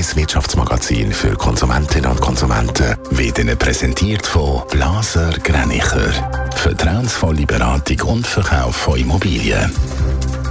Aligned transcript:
1 0.00 0.16
Wirtschaftsmagazin 0.16 1.12
für 1.12 1.36
Konsumentinnen 1.36 2.10
und 2.10 2.22
Konsumenten 2.22 2.96
wird 3.10 3.38
Ihnen 3.38 3.58
präsentiert 3.58 4.26
von 4.26 4.62
Blaser 4.70 5.28
Greinicher. 5.42 6.10
Vertrauensvolle 6.56 7.44
Beratung 7.44 8.00
und 8.08 8.26
Verkauf 8.26 8.74
von 8.74 8.98
Immobilien 8.98 9.70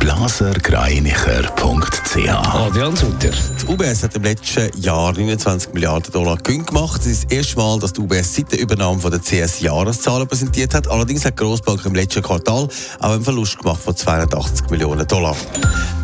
blasergreinicher.ch 0.00 2.28
Adrian 2.28 2.94
Sutter. 2.94 3.30
Die 3.30 3.66
UBS 3.66 4.02
hat 4.02 4.14
im 4.16 4.22
letzten 4.22 4.70
Jahr 4.80 5.12
29 5.12 5.72
Milliarden 5.72 6.12
Dollar 6.12 6.36
Gewinn 6.36 6.64
gemacht. 6.64 7.00
Das 7.00 7.06
ist 7.06 7.24
das 7.24 7.32
erste 7.32 7.56
Mal, 7.56 7.78
dass 7.78 7.94
die 7.94 8.00
UBS 8.00 8.34
seit 8.34 8.52
der 8.52 8.60
Übernahme 8.60 9.00
von 9.00 9.10
der 9.10 9.20
CS 9.20 9.60
Jahreszahlen 9.60 10.28
präsentiert 10.28 10.74
hat. 10.74 10.88
Allerdings 10.88 11.24
hat 11.24 11.38
die 11.38 11.44
Grossbank 11.44 11.84
im 11.84 11.94
letzten 11.94 12.22
Quartal 12.22 12.68
auch 13.00 13.10
einen 13.10 13.24
Verlust 13.24 13.58
gemacht 13.58 13.80
von 13.80 13.96
280 13.96 14.70
Millionen 14.70 15.06
Dollar. 15.06 15.36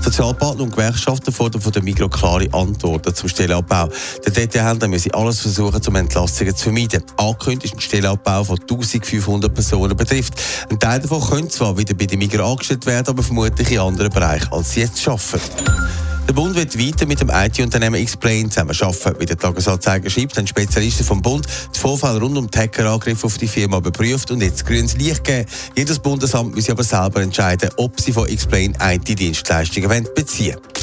Sozialpartner 0.05 0.64
und 0.64 0.71
Gewerkschaften 0.71 1.32
fordern 1.32 1.62
von 1.62 1.73
der 1.73 1.82
Migro 1.82 2.11
klare 2.11 2.46
Antworten 2.53 3.14
zum 3.14 3.27
Stellenabbau. 3.27 3.89
Der 4.22 4.32
Detailhändler 4.32 4.86
müsse 4.86 5.14
alles 5.14 5.40
versuchen, 5.40 5.81
um 5.86 5.96
Entlassungen 5.96 6.54
zu 6.54 6.64
vermeiden. 6.64 7.03
Angekündigt 7.17 7.72
ist 7.72 7.79
ein 7.79 7.81
Stellenabbau 7.81 8.45
von 8.45 8.59
1500 8.61 9.54
Personen 9.54 9.96
betrifft. 9.96 10.35
Ein 10.68 10.79
Teil 10.79 11.00
davon 11.00 11.22
könnte 11.22 11.48
zwar 11.48 11.79
wieder 11.79 11.95
bei 11.95 12.04
der 12.04 12.18
Migro 12.18 12.53
angestellt 12.53 12.85
werden, 12.85 13.09
aber 13.09 13.22
vermutlich 13.22 13.71
in 13.71 13.79
anderen 13.79 14.12
Bereichen, 14.12 14.53
als 14.53 14.72
sie 14.72 14.81
jetzt 14.81 15.09
arbeiten. 15.09 16.04
Der 16.27 16.33
Bund 16.33 16.57
wird 16.57 16.79
weiter 16.79 17.05
mit 17.05 17.21
dem 17.21 17.29
IT-Unternehmen 17.29 17.96
Explain 17.96 18.51
zusammenarbeiten. 18.51 19.21
Wie 19.21 19.27
der 19.27 19.37
Tagesanzeiger 19.37 20.09
schreibt, 20.09 20.39
haben 20.39 20.46
Spezialisten 20.46 21.05
vom 21.05 21.21
Bund 21.21 21.46
die 21.75 21.79
Vorfälle 21.79 22.19
rund 22.19 22.39
um 22.39 22.51
die 22.51 22.59
Hackerangriffe 22.59 23.27
auf 23.27 23.37
die 23.37 23.46
Firma 23.46 23.77
überprüft 23.77 24.31
und 24.31 24.41
jetzt 24.41 24.65
grünes 24.65 24.96
Licht 24.96 25.23
gegeben. 25.23 25.46
Jedes 25.77 25.99
Bundesamt 25.99 26.55
muss 26.55 26.71
aber 26.71 26.82
selber 26.82 27.21
entscheiden, 27.21 27.68
ob 27.77 28.01
sie 28.01 28.13
von 28.13 28.27
Explain 28.27 28.75
IT-Dienstleistungen 28.81 30.09
beziehen 30.15 30.55
wollen. 30.55 30.74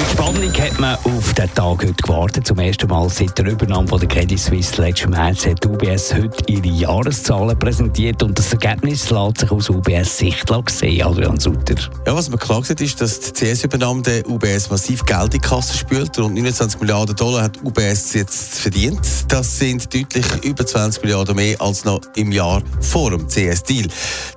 Mit 0.00 0.08
Spannung 0.12 0.52
hat 0.54 0.80
man 0.80 0.94
auf 1.04 1.34
den 1.34 1.54
Tag 1.54 1.82
heute 1.82 1.92
gewartet. 1.92 2.46
Zum 2.46 2.58
ersten 2.58 2.88
Mal 2.88 3.10
seit 3.10 3.36
der 3.36 3.44
Übernahme 3.44 3.98
der 3.98 4.08
Credit 4.08 4.40
Suisse 4.40 4.80
letzten 4.80 5.10
März 5.10 5.44
hat 5.44 5.66
UBS 5.66 6.14
heute 6.14 6.42
ihre 6.46 6.68
Jahreszahlen 6.68 7.58
präsentiert 7.58 8.22
und 8.22 8.38
das 8.38 8.50
Ergebnis 8.50 9.10
lässt 9.10 9.40
sich 9.40 9.50
aus 9.50 9.68
UBS 9.68 10.16
Sicht 10.16 10.50
sehen, 10.70 11.02
Adrian 11.02 11.38
Sutter. 11.38 11.74
Ja, 12.06 12.16
was 12.16 12.30
man 12.30 12.38
klar 12.38 12.64
sieht, 12.64 12.80
ist, 12.80 12.98
dass 12.98 13.20
die 13.20 13.32
CS-Übernahme 13.32 14.00
der 14.00 14.26
UBS 14.26 14.70
massiv 14.70 15.04
Geld 15.04 15.24
in 15.24 15.30
die 15.32 15.38
Kasse 15.38 15.76
spült. 15.76 16.18
Rund 16.18 16.34
29 16.34 16.80
Milliarden 16.80 17.14
Dollar 17.16 17.42
hat 17.42 17.62
UBS 17.62 18.14
jetzt 18.14 18.58
verdient. 18.60 19.06
Das 19.28 19.58
sind 19.58 19.94
deutlich 19.94 20.24
über 20.42 20.64
20 20.64 21.02
Milliarden 21.02 21.36
mehr 21.36 21.60
als 21.60 21.84
noch 21.84 22.00
im 22.16 22.32
Jahr 22.32 22.62
vor 22.80 23.10
dem 23.10 23.28
CS-Deal. 23.28 23.88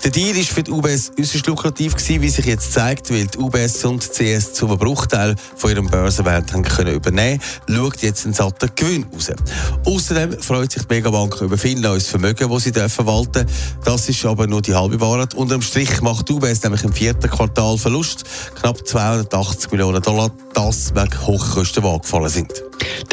Der 0.04 0.12
Deal 0.12 0.36
ist 0.36 0.50
für 0.50 0.64
die 0.64 0.72
UBS 0.72 1.14
äußerst 1.18 1.48
lukrativ 1.48 1.96
gewesen, 1.96 2.22
wie 2.22 2.30
sich 2.30 2.46
jetzt 2.48 2.74
zeigt, 2.74 3.10
weil 3.12 3.28
die 3.28 3.38
UBS 3.38 3.86
und 3.86 4.04
die 4.20 4.36
CS 4.38 4.56
zum 4.56 4.78
Bruchteil 4.78 5.38
von 5.56 5.72
ihrem 5.72 5.88
Börsenwert 5.88 6.52
können 6.52 6.94
übernehmen 6.94 7.40
schaut 7.68 8.02
jetzt 8.02 8.26
ein 8.26 8.34
satter 8.34 8.68
Gewinn 8.68 9.06
raus. 9.14 9.32
Außerdem 9.86 10.42
freut 10.42 10.72
sich 10.72 10.84
die 10.84 10.94
Megabank 10.94 11.42
über 11.42 11.58
viel 11.58 11.80
neues 11.80 12.08
Vermögen, 12.08 12.50
das 12.50 12.64
sie 12.64 12.72
verwalten 12.72 13.46
dürfen. 13.46 13.48
Das 13.84 14.10
ist 14.10 14.26
aber 14.26 14.48
nur 14.48 14.62
die 14.62 14.74
halbe 14.74 15.00
Wahrheit. 15.02 15.34
Unterm 15.34 15.62
Strich 15.62 16.02
macht 16.02 16.30
UBS 16.30 16.64
nämlich 16.64 16.84
im 16.84 16.94
vierten 16.94 17.30
Quartal 17.30 17.78
Verlust. 17.78 18.24
Knapp 18.56 18.86
280 18.86 19.72
Millionen 19.72 20.02
Dollar. 20.02 20.32
Das, 20.54 20.94
weil 20.96 21.10
Hochkosten 21.26 21.84
angefallen 21.86 22.30
sind. 22.30 22.64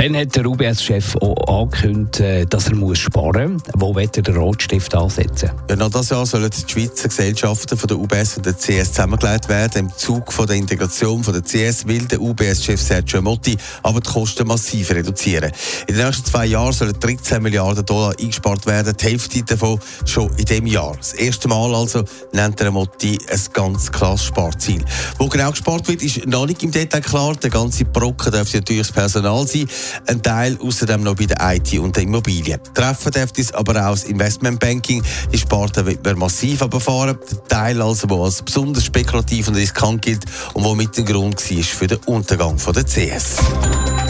Dann 0.01 0.17
hat 0.17 0.35
der 0.35 0.47
UBS-Chef 0.47 1.15
auch 1.17 1.61
angekündigt, 1.61 2.21
äh, 2.21 2.47
dass 2.47 2.69
er 2.69 2.75
muss 2.75 3.01
sparen 3.01 3.53
muss. 3.53 3.63
Wo 3.75 3.95
wird 3.95 4.17
er 4.17 4.23
den 4.23 4.35
Rotstift 4.35 4.95
ansetzen? 4.95 5.51
Ja, 5.69 5.77
noch 5.77 5.91
dieses 5.91 6.09
Jahr 6.09 6.25
sollen 6.25 6.49
die 6.49 6.73
Schweizer 6.73 7.09
Gesellschaften 7.09 7.77
von 7.77 7.87
der 7.87 7.99
UBS 7.99 8.39
und 8.39 8.47
der 8.47 8.55
CS 8.55 8.93
zusammengelegt 8.93 9.51
werden. 9.51 9.89
Im 9.89 9.93
Zug 9.95 10.33
von 10.33 10.47
der 10.47 10.57
Integration 10.57 11.23
von 11.23 11.35
der 11.35 11.43
CS 11.43 11.87
will 11.87 12.07
der 12.07 12.19
UBS-Chef 12.19 12.81
Sergio 12.81 13.21
Motti 13.21 13.59
aber 13.83 14.01
die 14.01 14.09
Kosten 14.09 14.47
massiv 14.47 14.91
reduzieren. 14.91 15.53
In 15.87 15.95
den 15.95 16.07
nächsten 16.07 16.25
zwei 16.25 16.47
Jahren 16.47 16.73
sollen 16.73 16.99
13 16.99 17.43
Milliarden 17.43 17.85
Dollar 17.85 18.15
eingespart 18.19 18.65
werden, 18.65 18.97
die 18.99 19.05
Hälfte 19.05 19.43
davon 19.43 19.79
schon 20.07 20.31
in 20.39 20.47
diesem 20.47 20.67
Jahr. 20.67 20.97
Das 20.97 21.13
erste 21.13 21.47
Mal 21.47 21.75
also 21.75 22.05
nennt 22.33 22.59
der 22.59 22.71
Motti 22.71 23.19
ein 23.31 23.41
ganz 23.53 23.93
klares 23.93 24.25
Sparziel. 24.25 24.83
Wo 25.19 25.29
genau 25.29 25.51
gespart 25.51 25.87
wird, 25.89 26.03
ist 26.03 26.27
noch 26.27 26.47
nicht 26.47 26.63
im 26.63 26.71
Detail 26.71 27.03
klar. 27.03 27.37
Der 27.37 27.51
ganze 27.51 27.85
Brocken 27.85 28.33
dürfte 28.33 28.57
natürlich 28.57 28.87
das 28.87 28.93
Personal 28.93 29.47
sein 29.47 29.69
ein 30.07 30.23
Teil 30.23 30.59
außerdem 30.61 31.03
noch 31.03 31.15
bei 31.15 31.27
der 31.27 31.39
IT 31.55 31.79
und 31.79 31.97
der 31.97 32.05
Immobilien. 32.05 32.61
Treffen 32.75 33.13
dürfte 33.13 33.41
es 33.41 33.53
aber 33.53 33.73
auch 33.87 33.93
das 33.93 34.05
Investmentbanking. 34.05 35.03
Die 35.33 35.39
Sparte 35.39 35.85
wird 35.87 36.05
man 36.05 36.19
massiv 36.19 36.63
abfahren. 36.63 37.19
Der 37.31 37.45
Teil 37.49 37.83
also, 37.83 38.07
der 38.07 38.19
als 38.19 38.43
besonders 38.43 38.85
spekulativ 38.85 39.49
und 39.49 39.57
riskant 39.57 40.03
gilt 40.03 40.25
und 40.55 40.65
wo 40.65 40.75
mit 40.75 40.97
dem 40.97 41.05
Grund 41.05 41.51
war 41.51 41.63
für 41.63 41.87
den 41.87 41.99
Untergang 42.07 42.57
der 42.57 42.85
CS. 42.85 43.37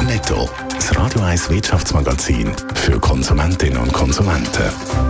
Netto, 0.07 0.49
das 0.75 0.97
Radio 0.97 1.23
1 1.23 1.51
Wirtschaftsmagazin 1.51 2.53
für 2.75 2.99
Konsumentinnen 2.99 3.79
und 3.79 3.93
Konsumenten. 3.93 5.10